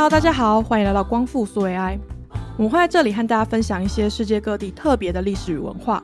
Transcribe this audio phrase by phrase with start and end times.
[0.00, 1.98] Hello，大家好，欢迎来到光复苏维埃。
[2.56, 6.02] 我们会在这里和大家分享一些世界各地特别的历史与文化。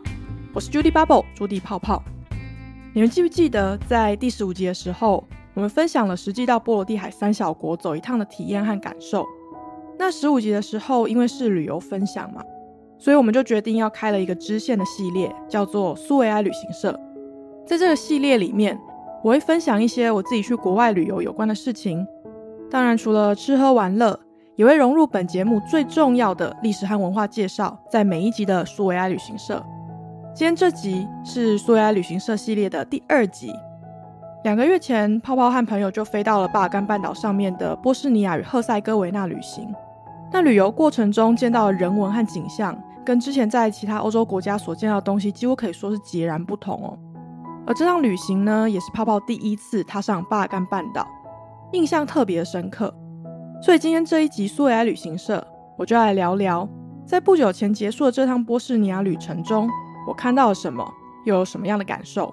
[0.53, 2.03] 我是 Judy Bubble，朱迪泡泡。
[2.93, 9.25] 你们记不记得在第十五集的时候，我们分享了实际到波罗的海三小国走一趟的体验和感受？
[9.99, 12.45] 那十五集的时候，因为是旅游分享嘛，
[12.99, 16.93] 所以我们就决定要开了一个支线的系列，叫做苏维埃旅行社。
[17.67, 18.79] 在这个系列里面，
[19.25, 22.07] 我会分享一些我自己去国外旅游有关的事情。
[22.77, 24.21] 当然，除了吃喝玩乐，
[24.55, 29.65] 也会融入本节目最重要的历史和文化介绍，在每一集的苏维埃旅行社。
[30.35, 33.51] 今天这集是苏维埃旅行社系列的第二集。
[34.45, 39.75] 两个月前，泡泡和朋友就飞到了巴尔干半岛上面的波士尼亚与赫塞哥维那旅行。
[40.31, 46.99] 那旅游过程中见到的人文和景象，跟之前在其他欧洲国家所见到的东西，几乎可以说是截然不同哦。
[47.67, 51.09] 而这趟旅行呢，也是泡泡第一次踏上巴尔干半岛。
[51.73, 52.95] 印象特别深刻，
[53.61, 55.45] 所以今天这一集苏维埃旅行社，
[55.77, 56.67] 我就来聊聊，
[57.05, 59.69] 在不久前结束的这趟波士尼亚旅程中，
[60.07, 60.89] 我看到了什么，
[61.25, 62.33] 又有什么样的感受。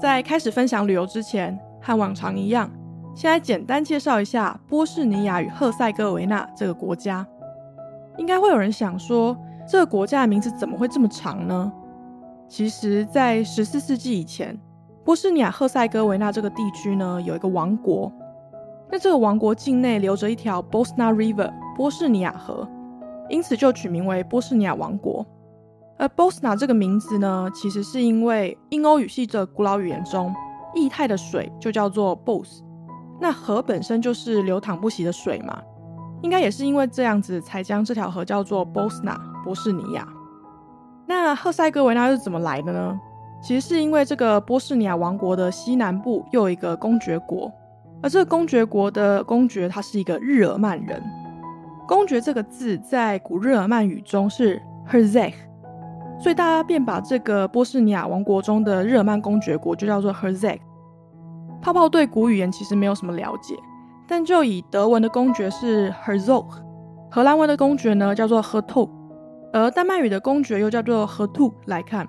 [0.00, 2.70] 在开始分享旅游之前，和往常一样，
[3.14, 7.26] 先来简单介绍一下波士尼亚与赫塞哥维纳这个国家。
[8.16, 9.36] 应该会有人想说，
[9.68, 11.72] 这个国家的名字怎么会这么长呢？
[12.48, 14.56] 其实，在十四世纪以前。
[15.06, 18.12] 波士尼亚赫塞哥维纳这个地区呢，有一个王国。
[18.90, 22.68] 那这个王国境内流着一条 Bosna River 波士尼亚河，
[23.28, 25.24] 因此就取名为波士尼亚王国。
[25.96, 30.34] 而 Bosna 这个名字呢，其实是因为英欧语系这古老语言中，
[30.74, 32.58] 液态的水就叫做 Bos，
[33.20, 35.62] 那河本身就是流淌不息的水嘛，
[36.20, 40.08] 应该也是因为这样子才将这条河叫做 Bosna 波士尼亚。
[41.06, 42.98] 那赫塞哥维纳是怎么来的呢？
[43.46, 47.48] 其实是因为这个波士尼亚王国的西南部又有一个公爵国，
[48.02, 51.00] 而这个公爵国的公爵他是一个日耳曼人。
[51.86, 55.32] 公爵这个字在古日耳曼语中是 Herzeg，
[56.18, 60.58] 所以大家便把这个波士尼亚王国中的日耳曼公爵国就叫做 Herzeg。
[61.62, 63.54] 泡泡对古语言其实没有什么了解，
[64.08, 66.46] 但就以德文的公爵是 Herzog，
[67.12, 68.90] 荷兰文的公爵呢叫做 Hertog，
[69.52, 72.08] 而丹麦语的公爵又叫做 Hertug 来看。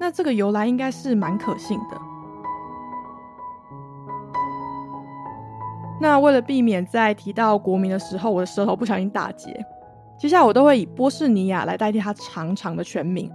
[0.00, 2.00] 那这个由来应该是蛮可信的。
[6.00, 9.54] 那为了避免在提到国民的时候我的舌头不小心打结，
[10.18, 13.30] 接下来我都会以波士尼亚来代替它长长的全名。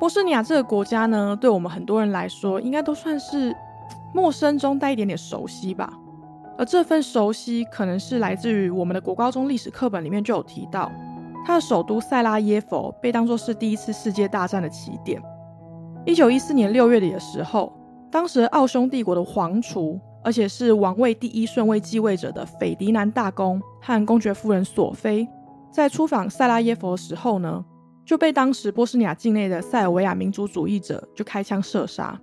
[0.00, 3.54] 波士尼亚这个国家呢，对我们很多人来说，应该都算是
[4.14, 5.92] 陌生中带一点点熟悉吧。
[6.56, 10.90] 而这份熟悉，可能是来自于我们的国高中历史课本里面就有提到，
[11.44, 15.22] 它的首都塞拉耶佛被当作是第一次世界大战的起点。
[16.06, 17.72] 一九一四年六月底的时候，
[18.12, 25.26] 当时奥匈帝国的皇储，而且是王位第一顺位继位者的斐迪南大公和公爵夫人索菲，
[25.72, 27.64] 在出访塞拉耶佛的时候呢，
[28.04, 32.16] 就被当时波斯尼亚境内的塞尔维亚民族主义者就开枪射杀。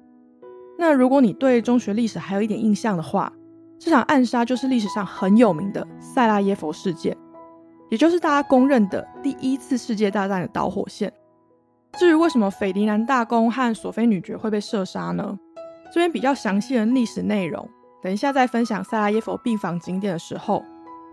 [0.80, 3.34] 那如果你对中学历史还有一点印象的话，
[3.78, 7.18] 这场暗杀就是历史上很有名的塞拉耶佛事件，
[7.90, 11.12] 也就是大家公认的第一次世界大战的导火线。
[11.98, 15.38] 至于为什么斐迪南大公和索菲女爵会被射杀呢？
[15.94, 17.70] 这边比较详细的历史内容，
[18.02, 20.64] 等一下在分享塞拉耶佛病房景点的时候，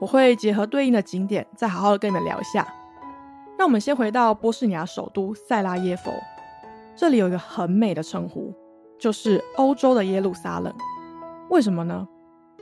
[0.01, 2.67] 我会结合对应的景点，再好好的跟你们聊一下。
[3.59, 6.11] 那我们先回到波士尼亚首都塞拉耶佛，
[6.97, 8.55] 这里有一个很美的称呼，
[8.99, 10.75] 就是欧洲的耶路撒冷。
[11.51, 12.09] 为什么呢？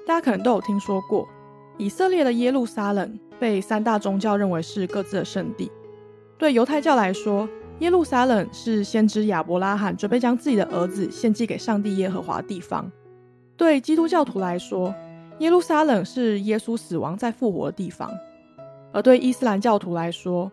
[0.05, 1.29] 大家可能都有听说过，
[1.77, 5.71] 以色列的耶路撒冷被三大宗教认为是各自的圣地。
[6.37, 7.49] 对犹太教来说，
[7.81, 12.91] 耶路撒冷是先知亚伯拉罕准备将自己的儿子献祭给上帝耶和华的地方。
[13.57, 14.93] 对基督教徒来说，
[15.39, 18.11] 耶路撒冷是耶稣死亡再复活的地方；
[18.93, 20.51] 而对伊斯兰教徒来说，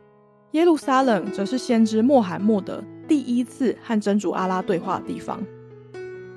[0.51, 5.43] 耶路撒冷则是先知穆罕默德第一次和真主阿拉对话的地方。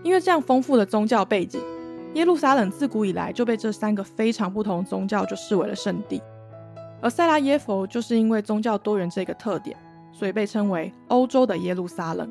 [0.02, 1.60] 因为这样丰富的宗教背景，
[2.14, 6.22] 耶路撒冷自古以来就被这三个非常不同宗教就视为了圣地。
[7.02, 9.76] 而塞拉耶佛就是因为宗教多元这个特点。
[10.18, 12.28] 所以被称为欧洲的耶路撒冷，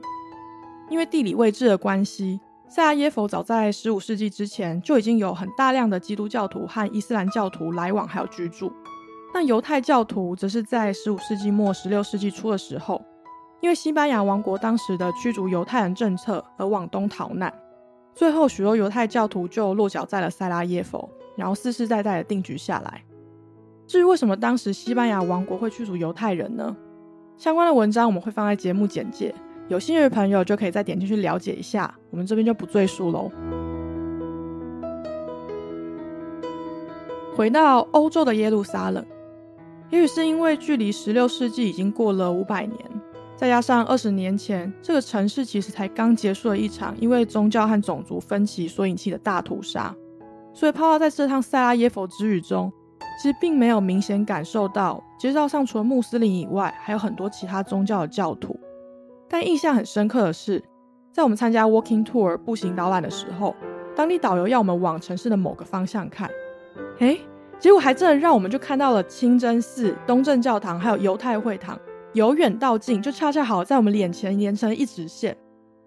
[0.89, 2.38] 因为地理位置的关系，
[2.68, 8.69] 塞拉耶佛早在十五世纪之前就已经有很大量的基督教徒和伊斯兰教徒来往还有居住。
[9.34, 13.01] 那犹太教徒则是在十五世纪末、十六世纪初的时候，
[13.62, 17.54] 因为西班牙王国当时的驱逐犹太人政策而往东逃难，
[18.13, 23.01] 最后许多犹太教徒就落脚在了塞拉耶佛，然后世世代代的定居下来。
[23.88, 26.75] 至于为什么当时西班牙王国会驱逐犹太人呢？
[27.38, 29.34] 相关的文章我们会放在节目简介，
[29.68, 31.94] 有兴趣的朋友就可以再点进去了解一下。
[32.10, 33.31] 我们这边就不赘述喽。
[37.36, 39.06] 回到欧洲的耶路撒冷。
[39.92, 42.78] 也许是因为距离十六世纪已经过了五百年，
[43.36, 49.95] 再加上二十年前这个城市其实才刚结束了一场因为宗教和种族分歧所引起的大屠杀，
[50.54, 52.74] 所以泡泡在这趟塞拉耶佛之旅中，
[53.21, 58.59] 其实并没有明显感受到街道上除了穆斯林以外，还有很多其他宗教的教徒。
[59.27, 60.63] 但印象很深刻的是，
[61.11, 63.55] 在我们参加 Walking Tour 步行导览的时候，
[63.95, 66.29] 当地导游要我们往城市的某个方向看，
[66.99, 67.19] 诶。
[67.59, 71.75] 结果还真的让我们就看到了清真寺、东正教堂，还有犹太会堂，
[72.13, 75.35] 由远到近，就恰恰好在我们脸前连成一直线，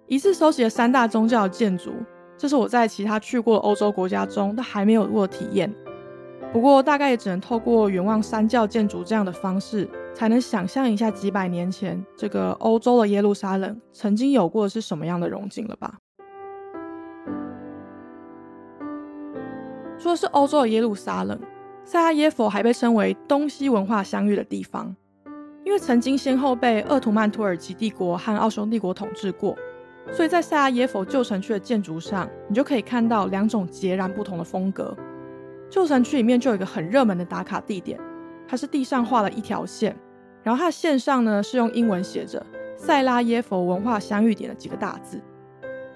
[0.08, 1.92] 一次收集了三大宗教的建筑。
[2.36, 5.72] 这是我在其他去过欧洲国家中都还没有过体验。
[6.52, 15.94] 不过大概也只能透过远望三教建筑这样的方式，才能想象一下几百年前这个欧洲的耶路撒冷曾经有过的是什么样的荣景了吧。
[19.96, 21.38] 说是欧洲的耶路撒冷。
[21.84, 24.94] 塞拉耶佛还被称为东西文化相遇的地方，
[25.64, 29.56] 因为曾经先后被鄂图曼土耳其帝国和奥匈帝国统治过，
[30.12, 34.96] 所以在塞拉耶佛旧城区的建筑上，你就可以看到两种截然不同的风格。
[35.70, 37.98] 旧城区里面就有一个很热门的打卡地点，
[38.46, 39.96] 它是地上画了一条线，
[40.42, 42.44] 然后它的线上呢是用英文写着
[42.76, 45.20] “塞拉耶佛文化相遇点”的几个大字。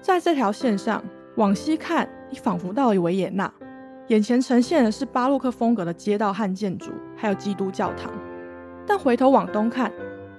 [0.01, 1.03] 在这条线上
[1.35, 3.53] 往西看，你仿佛到了维也纳。
[4.07, 8.13] 眼前呈现的是巴洛克风格的街道和建筑，还有基督教堂。
[8.85, 9.91] 但回头往东看，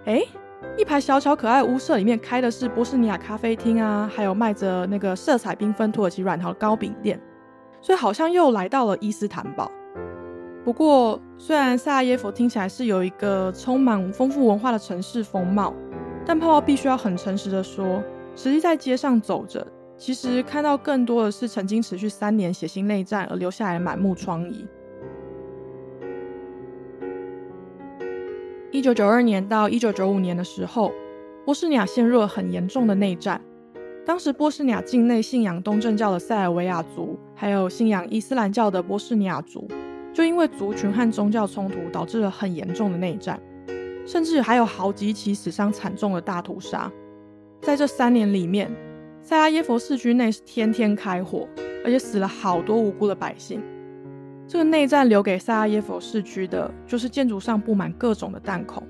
[0.05, 0.23] 哎，
[0.79, 7.21] 一排小巧可爱屋舍里面开的是波斯尼亚咖啡厅啊，还有卖着那个色彩缤纷土耳其软陶的糕饼店，
[7.87, 9.71] 所以好像又来到了伊斯坦堡。
[10.65, 15.73] 不过，虽然萨拉耶夫听起来是有一个充满丰富文化的城市风貌，
[16.27, 18.03] 但泡泡必须要很诚实的说，
[18.35, 19.65] 实际在街上走着。
[19.97, 24.67] 其实看到更多的是曾经持续三年血腥内战而留下来的满目疮痍。
[28.73, 30.91] 一九九二年到一九九五年的时候，
[31.44, 33.41] 波斯尼亚陷入了很严重的内战。
[34.06, 39.67] 当时波士尼亚境内信仰东正教的塞尔维亚族，还有信仰伊斯兰教的波士尼亚族，
[40.14, 43.41] 就因为族群和宗教冲突，导致了很严重的内战，
[44.06, 46.88] 甚至还有好几起死伤惨重的大屠杀。
[47.61, 48.70] 在这三年里面。
[49.23, 51.49] 塞拉耶佛市区内是天天开火，
[51.85, 53.61] 而且死了好多无辜的百姓。
[54.47, 58.87] 这个内战留给塞拉耶佛市区的就是建筑上布满各种的弹孔，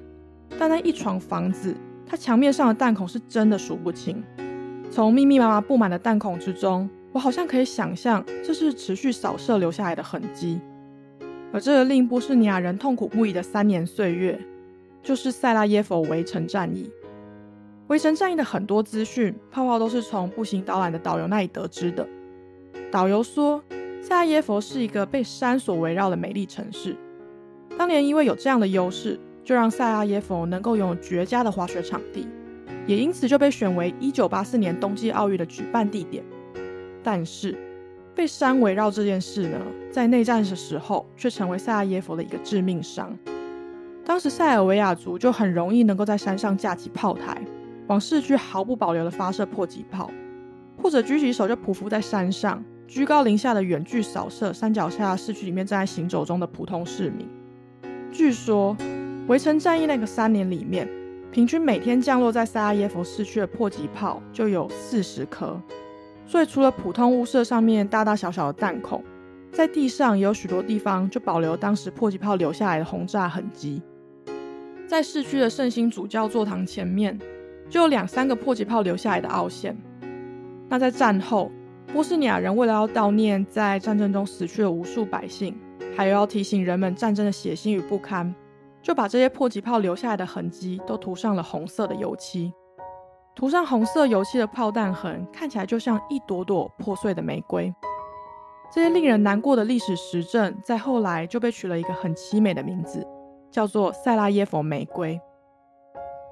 [0.58, 1.74] 但那一幢房子，
[2.04, 4.22] 它墙面上的弹孔是真的数不清。
[4.96, 10.58] 从密密麻麻布满的弹孔之中，我好像可以想象这是持续扫射留下来的痕迹。
[11.52, 14.40] 而这个令波斯尼亚人痛苦不已的三年岁月，
[15.02, 16.90] 就是塞拉耶佛围城战役。
[17.88, 22.08] 围城战役的很多资讯，泡泡都是从步行导览的导游那里得知的。
[22.90, 23.62] 导游说，
[24.00, 26.96] 塞拉耶佛是一个被山所围绕的美丽城市。
[27.76, 32.26] 当年因为有这样的优势，就让塞拉耶佛能够拥有绝佳的滑雪场地，
[32.86, 36.24] 也因此就被选为1984年冬季奥运的举办地点。
[37.02, 37.56] 但是，
[38.14, 39.58] 被山围绕这件事呢，
[39.90, 43.16] 在内战的时候却成为塞拉耶夫的一个致命伤。
[44.04, 47.40] 当时塞尔维亚族就很容易能够在山上架起炮台。
[47.88, 50.10] 往市区毫不保留的发射迫击炮，
[50.76, 57.28] 或者举起手就匍匐在山上，居高临下的远距扫射山脚下市区里面正在行走中的普通市民。
[58.10, 58.76] 据说，
[59.28, 60.88] 围城战役那个三年里面，
[61.30, 65.60] 平均每天降落在塞拉耶夫市区的迫击炮就有四十颗。
[66.26, 69.04] 所以，除了普通屋舍上面大大小小的弹孔，
[69.52, 73.82] 在地上也有许多地方就保留当时迫击炮留下来的轰炸痕迹。
[74.86, 77.18] 在市区的圣心主教座堂前面。
[77.68, 79.76] 就有两三个迫击炮留下来的凹陷。
[80.68, 81.50] 那在战后，
[81.92, 85.52] 波斯尼亚人为了要悼念在战争中死去的无数百姓，
[85.96, 88.32] 还有要提醒人们战争的血腥与不堪，
[88.86, 92.52] 就把这些迫击炮留下来的痕迹都涂上了红色的油漆。
[93.34, 97.74] 涂上红色油漆的炮弹痕，看起来就像一朵朵破碎的玫瑰。
[98.70, 103.04] 这些令人难过的历史实证，在后来就被取了一个很凄美的名字，
[103.50, 105.20] 叫做塞拉耶佛玫瑰。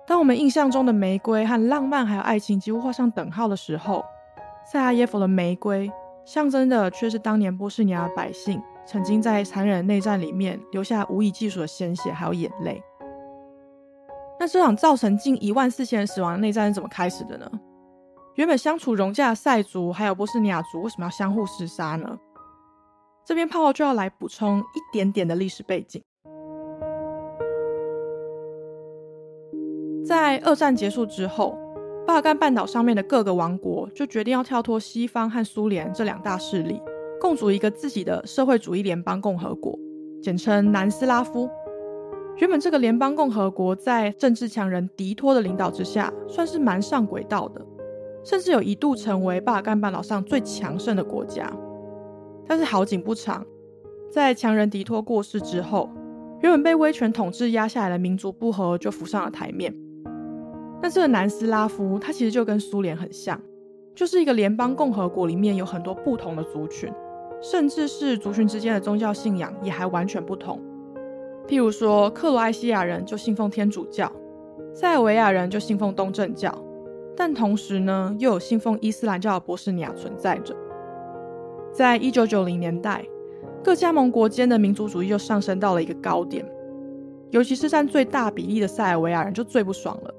[0.06, 4.04] 当我们印象中的玫瑰和浪漫还有爱情几乎画上等号的时候，
[4.64, 5.90] 塞拉耶夫的玫瑰
[6.24, 12.82] 象征的却是当年波士尼亚百姓曾经在残忍内战里面留下无以计数的鲜血还有眼泪。
[14.38, 17.50] 那这场造成近一万四千人死亡的内战是怎么开始的呢？
[18.34, 22.18] 原本相处融洽的塞族还有波斯尼亚族为什么要相互厮杀呢？
[23.24, 26.02] 这边泡泡就要来补充一点点的历史背景。
[30.04, 31.56] 在二战结束之后，
[32.06, 36.82] 巴尔干半岛上面的各个王国就决定要跳脱西方和苏联这两大势力，
[37.24, 39.78] 共组一个自己的社会主义联邦共和国。
[40.20, 41.48] 简称南斯拉夫。
[42.36, 47.64] 原本这个联邦共和国在政治强人迪托的领导之下，算是蛮上轨道的，
[48.22, 51.50] 甚至有一度成为巴尔干半岛上最强盛的国家。
[52.46, 53.42] 但是好景不长，
[54.12, 55.88] 在强人迪托过世之后，
[56.42, 59.74] 原本被威权统治压下来的民族不和就浮上了台面。
[60.82, 63.40] 那这个南斯拉夫，它其实就跟苏联很像，
[63.94, 66.92] 就是一个联邦共和国里面有很多不同的族群，
[67.50, 70.58] 甚至是族群之间的宗教信仰也还完全不同。
[71.46, 74.10] 譬如说，克罗埃西亚人就信奉天主教，
[74.72, 76.50] 塞尔维亚人就信奉东正教，
[77.14, 80.56] 但同时呢，又有信奉伊斯兰教的波斯尼亚存在着。
[81.70, 83.04] 在一九九零年代，
[83.62, 86.42] 各加盟国间的民族主义就上升到了一个高点，
[87.30, 90.14] 尤其是占最大比例的塞尔维亚人就最不爽了，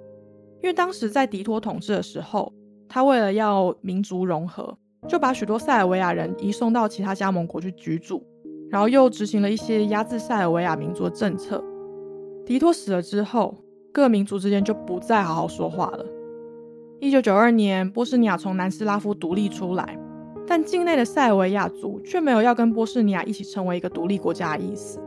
[0.61, 2.53] 因为当时在迪托统治的时候，
[2.87, 8.25] 他为了要民族融合，就把许多塞尔维亚人移送到其他加盟国去居住。
[8.69, 11.63] 然后又执行了一些压制塞尔维亚民族的政策。
[12.45, 13.55] 迪托死了之后，
[13.93, 16.05] 各民族之间就不再好好说话了。
[16.99, 19.97] 一九九二年，波斯尼亚从南斯拉夫独立出来，
[20.47, 24.99] 但境内的塞尔维亚族却没有要跟波斯尼亚一起成为一个独立国家的意思。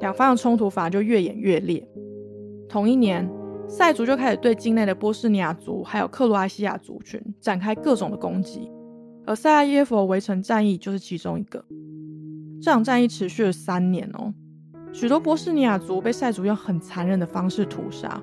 [0.00, 1.86] 两方的冲突反而就越演越烈。
[2.68, 3.30] 同一年，
[3.68, 8.70] 塞族就开始对境内的波斯尼亚族还有克罗埃西亚族群展开各种的攻击，
[9.24, 11.64] 而塞拉耶夫围城战役就是其中一个。
[12.60, 14.32] 这场战役持续了三年哦，
[14.92, 18.20] 许多波斯尼亚族被塞族用很残忍的方式屠杀。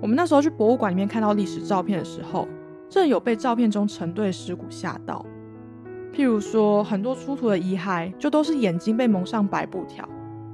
[0.00, 2.48] 我们那时候去博物馆里面看到历史照片的时候，
[2.88, 5.24] 真的有被照片中成堆的尸骨吓到。
[6.12, 10.06] 譬如说，很多出土的遗骸就都是眼睛被蒙上白布条，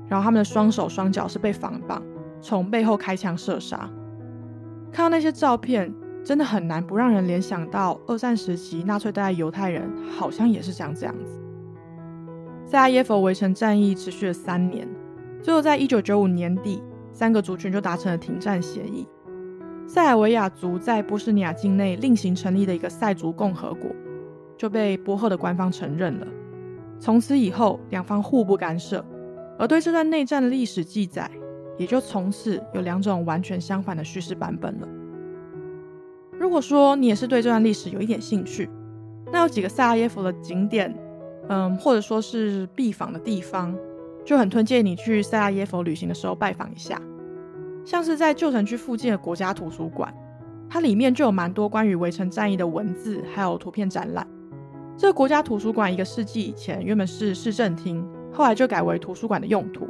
[0.07, 2.01] 然后他们的双手双脚是被反绑，
[2.41, 3.91] 从背后开枪射杀。
[4.93, 5.93] 看到那些照片，
[6.29, 11.41] 真的很难不让人联想到二战时期纳粹带犹太人好像也是这样这样子。
[12.67, 14.87] 塞拉耶夫围城战役持续了三年，
[15.43, 16.83] 最后在一九九五年底，
[17.13, 19.09] 三个族群就达成了停战协议。
[19.87, 23.91] 塞尔维亚族在波斯尼亚境内另行成立的一个塞族共和国，
[24.55, 26.27] 就被波赫的官方承认了。
[27.01, 29.03] 从此以后，两方互不干涉，
[29.59, 31.31] 而对这段内战的历史记载，
[31.79, 34.89] 也就从此有两种完全相反的叙事版本了。
[36.39, 38.71] 如果说你也是对这段历史有一点兴趣，
[39.33, 40.95] 那有几个塞拉耶夫的景点。
[41.51, 43.75] 嗯，或者说是必访的地方，
[44.23, 47.01] 就很推荐你去塞拉耶夫旅行的时候拜访一下。
[47.87, 50.13] 像是在旧城区附近的国家图书馆，
[50.69, 54.27] 它里面就有蛮多关于围城战役的文字，还有图片展览。
[54.95, 59.89] 这个国家图书馆一个世纪以前原本是市政厅，后来就改为图书馆的用途。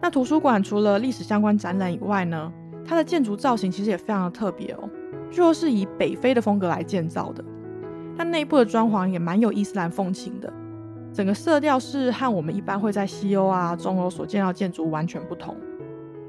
[0.00, 2.52] 那图书馆除了历史相关展览以外呢，
[2.84, 4.88] 它的建筑造型其实也非常的特别哦，
[5.30, 7.44] 据说是以北非的风格来建造的。
[8.16, 10.52] 它内部的装潢也蛮有伊斯兰风情的。
[11.12, 15.56] 整个色调是和我们一般会在西欧啊、中欧所见到建筑完全不同。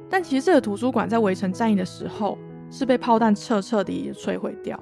[0.10, 2.38] 但其实这个图书馆在围城战役的时候
[2.72, 4.82] 是被炮弹彻彻底底摧毁掉，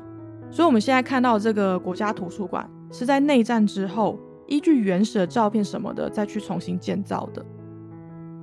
[0.52, 7.44] 所以我们现在看到这个国家图书馆是在内战之后依据原始的照片什么的再去重新建造的。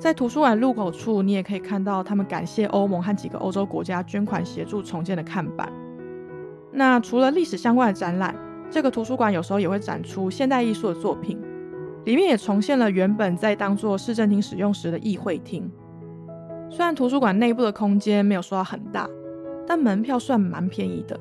[0.02, 5.72] 在图书馆入口处，你也可以看到他们感谢欧盟和几个欧洲国家捐款协助重建的看板。
[6.72, 8.34] 那除了历史相关的展览，
[8.68, 11.40] 这个图书馆有时候也会展出现代艺术的作品。
[12.04, 15.70] 里面也重现了原本在当做市政厅使用时的议会厅。
[16.68, 19.08] 虽然图书馆内部的空间没有说很大，
[19.68, 21.16] 但门票算蛮便宜的，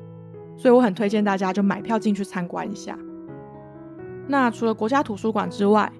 [0.56, 2.98] 所以我很推荐大家就买票进去参观一下。
[4.26, 5.92] 那除了国家图书馆之外，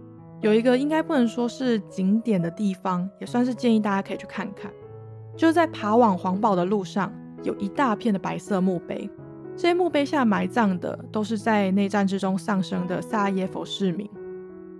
[0.43, 4.71] 有一个应该不能说是景点的地方，也算是建议大家可以去看看，
[5.37, 7.13] 就是在爬往黄堡的路上，
[7.45, 9.09] 有一大片的白色墓碑，
[9.57, 14.11] 这些墓碑下埋葬的都是在内战之中丧生的萨耶夫市民。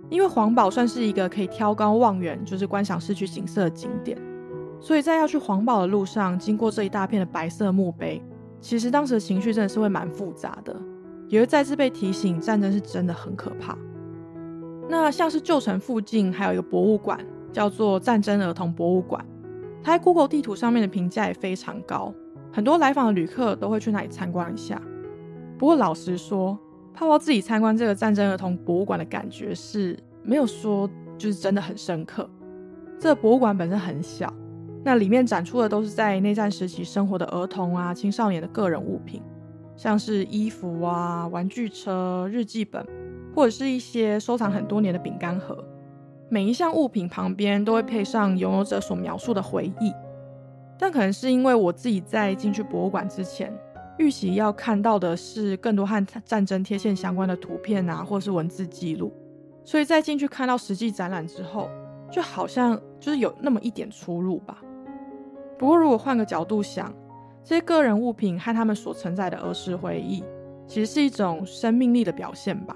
[0.09, 4.17] 因为黄堡算是一个可以挑高望远，就是观赏市区景色的景点，
[4.81, 8.21] 所以在要去黄堡的路上，经过这一大片的白色墓碑，
[8.59, 10.75] 其实当时的情绪真的是会蛮复杂的，
[11.29, 13.77] 也会再次被提醒，战争是真的很可怕。
[14.89, 17.19] 那像是旧城附近还有一个博物馆，
[17.51, 19.25] 叫做战争儿童博物馆，
[19.81, 22.13] 它在 Google 地图上面的评价也非常高，
[22.51, 24.81] 很多来访的旅客都会去那里参观一下。
[25.57, 26.57] 不过老实说，
[26.93, 32.29] 泡泡自己参观这个战争儿童博物馆的感觉是没有说就是真的很深刻。
[32.99, 34.31] 这博物馆本身很小，
[34.83, 39.21] 那里面展出的都是在内战时期生活的儿童啊、青少年的个人物品，
[39.75, 42.85] 像是衣服啊、玩具车、日记本，
[43.35, 45.63] 或者是一些收藏很多年的饼干盒。
[46.29, 49.93] 每一项物品旁边都会配上拥有者所描述的回忆。
[50.77, 53.53] 但可能是因为我自己在进去博物馆之前。
[53.99, 59.13] 预期要看到的是更多和战争贴线相关的图片啊，或是文字记录，
[59.63, 61.69] 所以在进去看到实际展览之后，
[62.11, 64.57] 就好像就是有那么一点出入吧。
[65.59, 66.91] 不过如果换个角度想，
[67.43, 70.23] 这些个人物品和他们所承载的儿时回忆，
[70.65, 72.75] 其实是一种生命力的表现吧。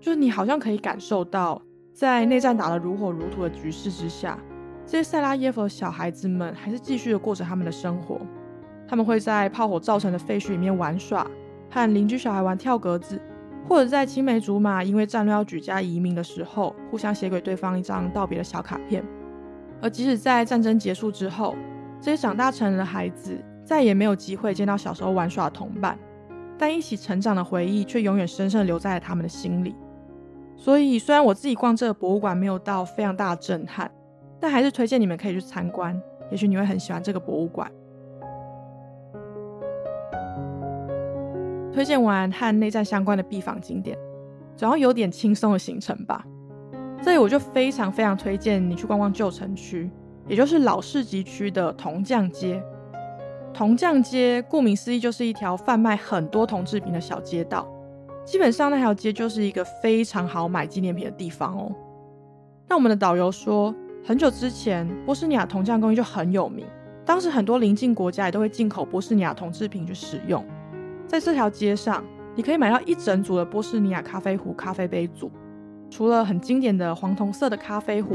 [0.00, 1.60] 就是你好像可以感受到，
[1.92, 4.38] 在内战打得如火如荼的局势之下，
[4.86, 8.18] 这些塞拉耶夫的小孩子们还是继续的过着他们的生活。
[8.88, 11.24] 他们会在炮火造成的废墟里面玩耍，
[11.70, 13.20] 和邻居小孩玩跳格子，
[13.68, 19.04] 或者在青梅竹马因为战乱要举家移民的时候，互相写给对方一张道别的小卡片。
[19.80, 21.54] 而即使在战争结束之后，
[22.00, 25.96] 这些长大成人的孩子再也没有机会见到小时候玩耍的同伴，
[26.58, 29.76] 但一起成长的回忆却永远深深留在了他们的心里。
[30.60, 33.90] 所以，虽然我自己逛这个博物馆没有到非常大的震撼，
[34.38, 35.98] 但还是推荐你们可以去参观，
[36.30, 37.72] 也许你会很喜欢这个博物馆。
[41.72, 43.96] 推荐完和内战相关的必访景点，
[44.54, 46.22] 总要有点轻松的行程吧。
[47.02, 49.90] 这里我就非常非常推荐你去逛逛旧城区，
[50.28, 52.62] 也就是老市集区的铜匠街。
[53.54, 57.66] 铜匠街顾名思义就是一条贩卖很多铜制品的小街道。
[58.30, 61.74] 基本上那条街就是一个非常好买纪念品的地方哦。
[62.68, 66.64] 那我们的导游说，很久之前波斯尼亚铜匠工艺就很有名，
[67.04, 70.46] 当时很多邻近国家也都会进口波斯尼亚铜制品去使用。
[71.08, 72.04] 在这条街上，
[72.36, 75.28] 你可以买到一整组的波斯尼亚咖啡壶、咖啡杯组。
[75.90, 78.14] 除了很经典的黄铜色的咖啡壶，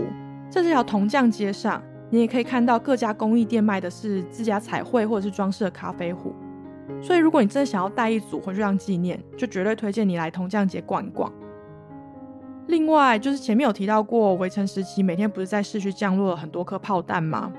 [0.49, 6.33] 在这条铜匠街上，你也可以看到各家工艺店卖的是自家彩绘或者是装饰的咖啡壶。
[7.01, 11.31] 所以，如果你真的想要带一组回去当纪念，就绝对推荐你来铜匠节逛一逛。
[12.67, 17.51] 另外，就是前面有提到过，围城时期每天不是在市区降落了很多颗炮弹吗？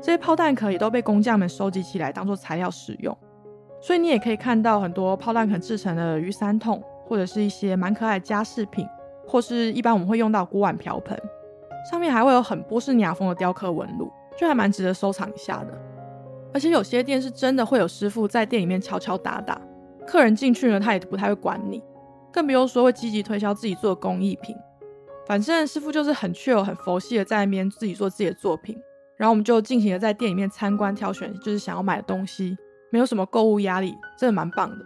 [0.00, 3.16] 这些炮弹壳也都被工匠们收集起来当做材料使用。
[3.82, 8.86] 所以你也可以看到很多炮弹壳制成的雨伞筒，或者是一些蛮可爱的家饰品，
[9.26, 11.18] 或是一般我们会用到锅碗瓢盆，
[11.90, 15.78] 上面还会有很波士尼亚风的雕刻纹路，就还蛮值得收藏一下的。
[16.52, 19.60] 而且有些店是真的会有师傅在店里面敲敲打打，
[20.06, 21.82] 客人进去呢，他也不太会管你，
[22.32, 24.56] 更不用说会积极推销自己做工艺品。
[25.26, 28.76] 反正师傅就是很 chill、很佛系的在那边自己做自己的作品，
[29.16, 32.56] 然后我们就尽情的在店里面参观挑选，就是想要买的东西，
[32.90, 34.84] 没有什么购物压力，真的蛮棒的。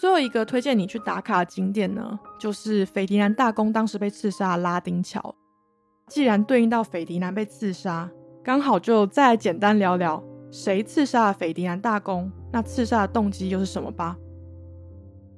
[0.00, 5.34] 最后一个推荐你去打卡的景点呢，就是斐迪南大公当时被刺杀的拉丁桥。
[6.08, 8.10] 既然对应到斐迪南被刺杀。
[8.46, 14.16] 刚好就再简单聊聊谁刺杀了斐迪南大公，那刺杀的动机又是什么吧？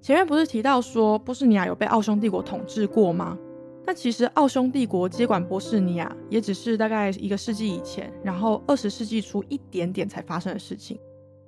[0.02, 3.38] 前面不是提到说波斯尼亚有被奥匈帝国统治过吗？
[3.86, 11.00] 但其实奥匈帝国接管波斯尼亚也只是大概一个世纪以前，然后二十世纪初一点点才发生的事情，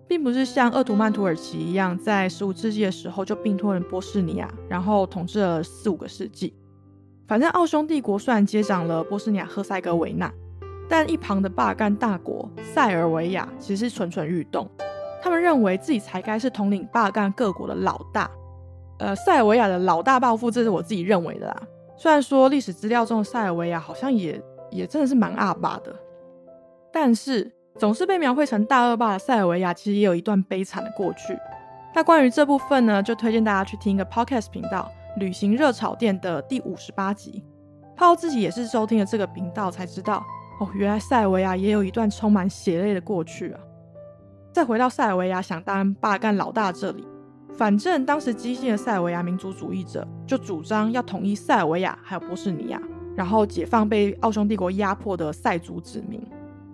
[0.08, 6.54] 并不是像鄂图曼土耳其一样，在十五世纪的时候就并吞了波斯尼亚，然后统治了四五个世纪。
[7.28, 10.32] 反正奥匈帝国虽然接掌了波斯尼亚赫塞哥维纳。
[10.90, 14.68] 但一旁的巴干大国塞尔维亚其实蠢蠢欲动，
[15.22, 18.28] 他们认为自己才该是统领巴干各国的老大。
[18.98, 21.62] 呃，塞尔维亚的老大报复，这是我自己认为的啦。
[21.96, 25.94] 虽然说历史资料中的塞尔维亚好像也也真的是蛮恶霸的，
[26.92, 31.38] 但是总是被描绘成大恶霸的塞尔维亚，其实也有一段悲惨的过去。
[31.94, 37.44] 那关于这部分呢，就推荐大家去听一个 podcast 频道《旅行热炒店》的第五十八集。
[37.96, 40.24] 泡自己也是收听了这个频道才知道。
[40.60, 43.60] 哦，原来塞尔维亚也有一段充满血泪的过去啊！
[44.52, 47.02] 再回到塞尔维亚想当巴干老大这里，
[47.54, 52.78] 反正当时激进的塞尔维亚民族主义者就主张要统一塞尔维亚还有波斯尼亚，
[53.16, 56.20] 然后解放被奥匈帝国压迫的塞族子民，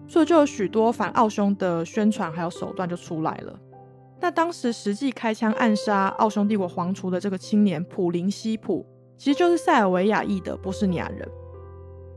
[0.09, 3.57] 所以就有许多反奥匈的宣传还有手段就出来了。
[4.21, 8.85] 那当时实际开枪暗杀奥匈帝国皇储的这个青年普林西普，
[9.17, 11.29] 其实就是塞尔维亚裔的波斯尼亚人。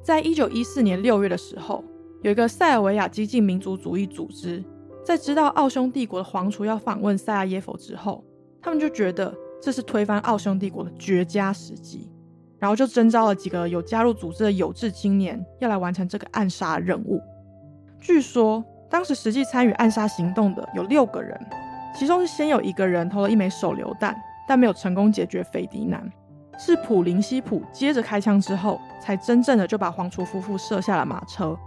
[0.02, 1.84] 在一九一四年六月的时候，
[2.22, 4.64] 有一个塞尔维亚激进民族主义组织，
[5.06, 8.24] 在知道奥匈帝国的皇储要访问塞尔耶夫之后，
[8.62, 12.10] 他们就觉得这是推翻奥匈帝国的绝佳时机，
[12.58, 17.22] 然后就征召了几个有加入组织的有志青年，要来完成这个暗杀任务。
[18.00, 21.40] 据说当时实际参与暗杀行动的有六个人，
[21.94, 24.16] 其中是先有一个人投了一枚手榴弹，
[24.48, 26.10] 但没有成功解决斐迪南。
[26.60, 31.58] 是普林西普接着开枪之后，才真正的就把皇储夫妇射下了马车。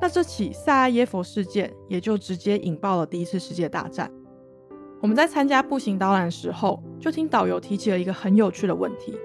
[0.00, 4.10] 那这起萨拉耶夫事件也就直接引爆了第一次世界大战。
[5.00, 9.16] 我们在参加步行导览的时候，就听导游提起了一个很有趣的问题，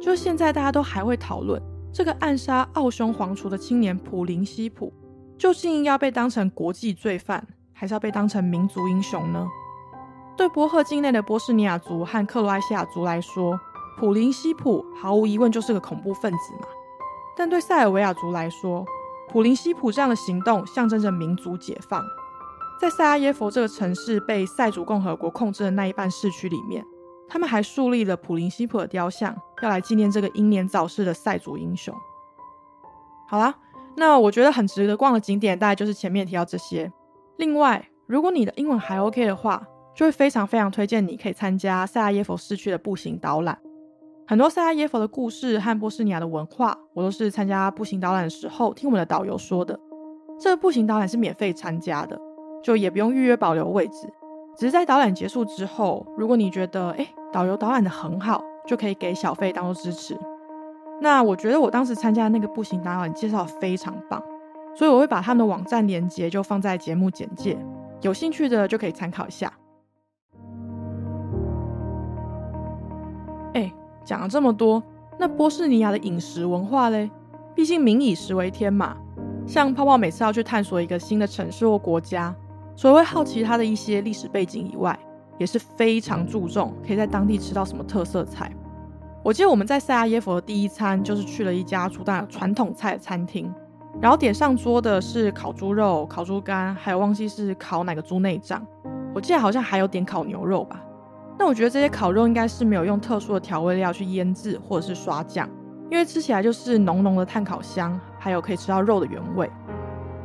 [0.00, 4.92] 就现在大家都还会讨论这个暗杀奥匈皇储的青年普林西普，
[5.38, 9.48] 究竟要被当成国际罪犯，还是要被当成民族英雄呢？
[10.36, 13.58] 对波赫境内的波士尼亚族和克罗埃西亚族来说，
[13.96, 16.68] 普林西普毫无疑问就是个恐怖分子嘛。
[17.36, 18.84] 但对塞尔维亚族来说，
[19.28, 22.04] 普林西普这样的行动象征着民族解放。
[22.80, 26.84] 在塞拉耶佛这个城市被塞族共和国控制的那一半市区里面，
[27.28, 31.94] 他们还树立了普林西普的雕像，要来纪念这个英年早逝的塞族英雄。
[33.28, 33.54] 好啦，
[33.96, 36.92] 那我觉得很值得逛的景点大概就是前面提到这些。
[37.36, 43.58] 另外，如果你的英文还 OK 的话，就会非常非常推荐你可以参加塞拉耶佛市区的步行导览。
[44.26, 49.78] 很多塞拉耶佛的故事和波斯尼亚的文化，我都是参加步行导览的时候听我们的导游说的。
[50.40, 52.20] 这个步行导览是免费参加的。
[52.62, 54.10] 就也不用预约保留位置，
[54.56, 60.18] 只是在导览结束之后，如果你觉得哎导游导览的很好，就可以给小费当做支持。
[60.98, 64.22] 那我觉得我当时参加的那个步行导览介绍非常棒，
[64.74, 67.58] 所以我会把他们的网站链接就放在节目简介，
[68.00, 69.52] 有兴趣的就可以参考一下。
[73.52, 73.70] 哎，
[74.04, 74.82] 讲了这么多，
[75.18, 77.10] 那波士尼亚的饮食文化嘞？
[77.54, 78.96] 毕竟民以食为天嘛，
[79.46, 82.34] 像泡泡每次要去探索一个新的城市或国家。
[82.76, 84.98] 除了会好奇它的一些历史背景以外，
[85.38, 88.50] 也是非常注重可以在当地吃到什么特色菜。
[89.22, 93.52] 我记得我们在塞拉耶佛的第一餐就是去了一家主打传统菜的餐厅，
[94.00, 98.66] 然后点上桌的是烤猪肉、烤猪肝，还有忘记是烤哪个猪内脏。
[99.14, 100.84] 我记得好像还有点烤牛肉吧。
[101.38, 105.48] 那我觉得这些烤肉应该是没有用特殊的调味料去腌制或者是刷酱，
[105.90, 109.50] 因为吃起来就是浓浓的炭烤香，还有可以吃到肉的原味。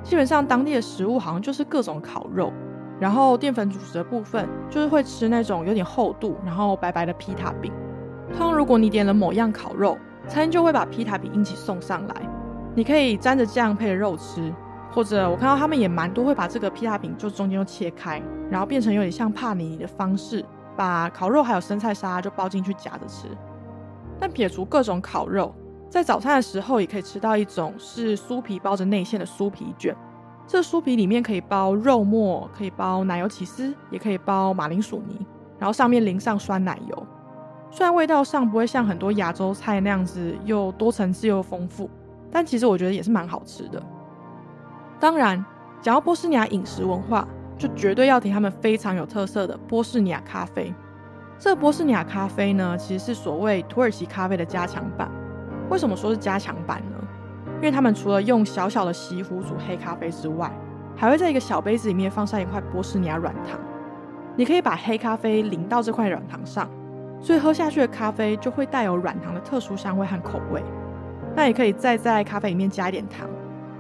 [0.03, 2.53] 基本上当地的食物好像就是各种烤肉，
[2.99, 7.73] 然后淀粉主食的部分就是会吃那种有点厚度，然后白白的皮塔饼。
[8.31, 12.15] 通常如果你点了某样烤肉，餐厅就会把皮塔饼一起送上来，
[12.75, 14.53] 你可以沾着酱配着肉吃，
[14.91, 20.45] 或者我看到他们也蛮多会把这个皮塔饼就中间都切开，然后变成有点像帕尼尼的方式，
[20.79, 23.27] 把烤肉还有生菜沙拉就包进去夹着吃。
[24.17, 25.53] 但撇除各种烤肉。
[25.89, 29.93] 在早餐的时候，也可以吃到一种是酥皮包着内馅的酥皮卷。
[30.47, 35.25] 这酥皮里面可以包肉末，可以包奶油起司，也可以包马铃薯泥，
[35.57, 37.07] 然后上面淋上酸奶油。
[37.71, 41.89] 虽然味道上不会像很多亚洲菜那样子又多层次又丰富，
[42.31, 43.83] 但其实我觉得也是蛮好吃的。
[44.97, 45.43] 当然，
[45.81, 47.27] 讲到波斯尼亚饮食文化，
[47.59, 50.73] 就绝对要提他们非常有特色的波斯尼亚咖啡。
[51.37, 55.11] 这波斯尼亚咖啡呢，其实是所谓土耳其咖啡的加强版。
[55.69, 56.97] 为什么说是加强版呢？
[57.57, 60.49] 因为他们除了用小小的锡壶煮黑咖啡之外，
[60.95, 63.59] 还会在一个小杯子里面放上一块波斯尼亚软糖。
[64.37, 66.69] 你可以把黑咖啡淋到这块软糖上，
[67.19, 70.63] 所以喝下去的咖啡就会带有软糖的特殊香味和口味。
[71.35, 73.27] 那也可以再在咖啡里面加一点糖，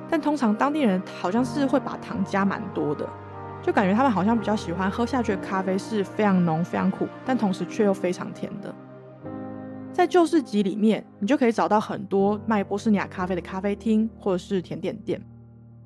[0.09, 3.07] 但通常当地人好像是会把糖加蛮多的，
[3.61, 8.73] 就感觉他们好像比较喜欢喝下去的咖啡是非常浓、非常苦，但同时却又非常甜的。
[9.91, 15.21] 在旧市集里面，你就可以找到很多卖波斯尼亚咖啡的咖啡厅或者是甜点店。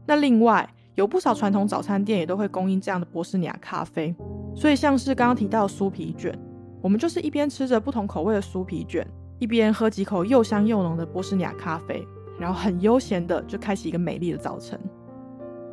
[0.06, 4.14] 那另外有不少传统早餐店也都会供应这样的波斯尼亚咖啡。
[4.56, 6.38] 所以像是刚刚提到的酥皮卷，
[6.80, 9.08] 我们就是一边吃着不同口味的酥皮卷，
[9.40, 12.08] 一边喝几口又香又浓的波斯尼亚咖啡，
[12.40, 14.80] 然后很悠闲的就开启一个美丽的早晨。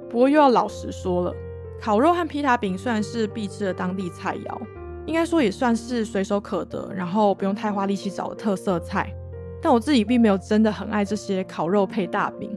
[0.09, 1.35] 不过又要老实说了，
[1.81, 4.61] 烤肉和披萨饼虽然是必吃的当地菜肴。
[5.07, 9.13] 应该说也算是随手可得，然后不用太花力气找的特色菜。
[9.61, 12.57] 但我自己并没有真的很爱这些烤肉配大饼，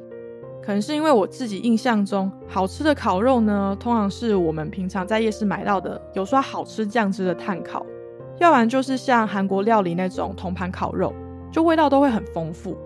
[0.61, 7.83] 可能是因为我自己印象中好吃的烤肉呢，通常是我们平常在夜市买到的有刷好吃酱汁的炭烤，
[8.39, 11.13] 要不然就是像韩国料理那种铜盘烤肉，
[11.51, 12.77] 就味道都会很丰富。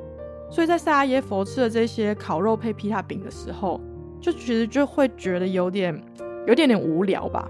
[0.49, 3.81] 所以在塞拉耶佛吃的这些烤肉配披萨饼的时候，
[4.21, 6.01] 就其实就会觉得有点
[6.47, 7.47] 有点点无聊吧。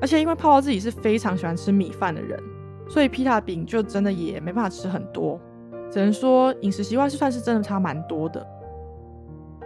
[0.00, 2.38] 而且因为泡泡自己是非常喜欢吃米饭的人，
[2.88, 5.40] 所以披萨饼就真的也没办法吃很多，
[5.90, 8.46] 只能说饮食习惯是算是真的差蛮多的。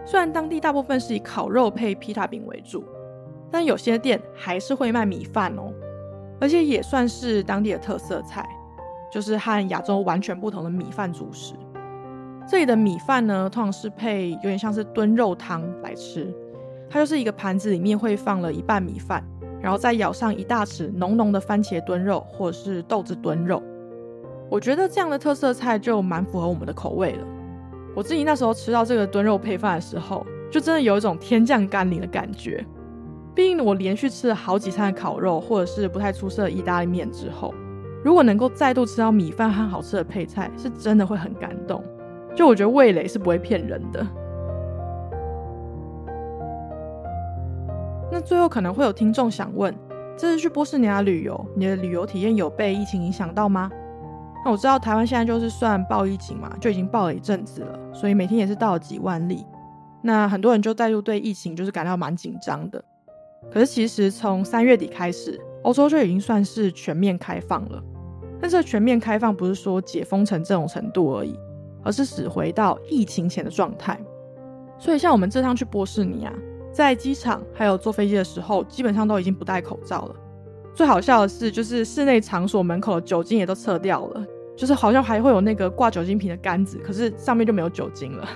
[0.05, 2.85] 虽然当地大部分是以烤肉配披萨饼为主，
[3.51, 5.73] 但有些店还是会卖米饭哦，
[6.41, 8.49] 而且也算是当地的特色菜，
[9.11, 11.55] 就是和亚洲完全不同的米饭主食。
[12.47, 16.33] 这里的米饭呢，通常是配有点像是炖肉汤来吃，
[16.91, 19.23] 它就是一个盘子里面会放了一半米饭。
[19.61, 23.61] 然后再舀上一大匙浓浓的番茄炖肉，或者是豆子炖肉，
[24.49, 27.27] 我觉得这样的特色菜就蛮符合我们的口味了。
[27.93, 32.65] 我自己那时候吃到这个炖肉配饭的时候，就真的有一种天降甘霖的感觉。
[33.35, 37.53] 毕竟我连续吃了好几餐的烤肉，或者是不太出色的意大利面之后，
[38.05, 41.83] 如果能够再度吃到米饭和好吃的配菜，是真的会很感动。
[42.33, 44.07] 就我觉得味蕾是不会骗人的。
[48.29, 49.75] 最后可能会有听众想问：
[50.15, 53.71] 这次去波士尼亚旅游，你的旅游体验有被疫情影响到吗？
[54.45, 59.47] 那我知道台湾现在就是算爆疫情嘛，就已经爆了一阵子了，所以每天也是到了几万例。
[60.03, 62.85] 那很多人就再度对疫情就是感到蛮紧张的。
[63.51, 67.83] 可是其实从三月底开始，欧洲就已经算是全面开放了。
[68.39, 71.35] 但这全面开放不是说解封成这种程度而已，
[71.83, 73.99] 而是使回到疫情前的状态。
[74.79, 76.33] 所以像我们这趟去波士尼亚，
[76.79, 80.15] 在机场还有坐飞机的时候，基本上都已经不戴口罩了。
[80.73, 84.25] 最好笑的是，就是室内场所门口的酒精也都撤掉了，
[84.57, 88.29] 就是好像还会有那个挂酒精瓶的杆子，可是上面就没有酒精了。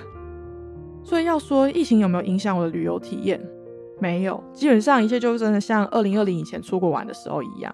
[1.05, 3.41] 所以要说疫情有没有影响我的旅游体验？
[4.01, 7.73] 没有，基本上一切就真的像二零二零以前出国玩的时候一样。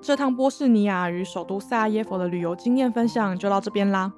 [0.00, 4.10] 这趟波士尼亚与首都萨耶夫的旅游经验分享就到这边啦。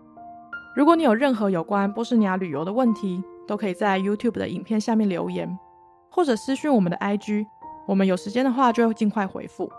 [0.77, 5.59] 如果你有任何有关波士尼亚旅游的问题，都可以在 YouTube 的影片下面留言，
[6.11, 7.47] 或者私讯我们的 IG，
[7.87, 9.71] 我们有时间的话就会尽快回复。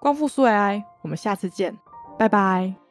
[0.00, 1.76] 光复苏 AI，，我们下次见，
[2.18, 2.81] 拜拜。